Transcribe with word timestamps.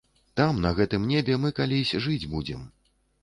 Там, 0.39 0.61
на 0.63 0.71
гэтым 0.79 1.03
небе, 1.11 1.37
мы 1.45 1.51
калісь 1.61 1.93
жыць 2.07 2.29
будзем. 2.35 2.67